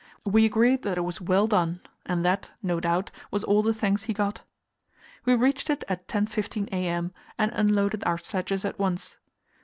We 0.25 0.45
agreed 0.47 0.81
that 0.81 0.97
it 0.97 1.01
was 1.01 1.21
well 1.21 1.45
done, 1.45 1.79
and 2.07 2.25
that, 2.25 2.49
no 2.63 2.79
doubt, 2.79 3.11
was 3.29 3.43
all 3.43 3.61
the 3.61 3.71
thanks 3.71 4.05
he 4.05 4.13
got. 4.13 4.41
We 5.25 5.35
reached 5.35 5.69
it 5.69 5.83
at 5.87 6.07
10.15 6.07 6.69
a.m., 6.69 7.13
and 7.37 7.51
unloaded 7.51 8.03
our 8.03 8.17
sledges 8.17 8.65
at 8.65 8.79
once. 8.79 9.19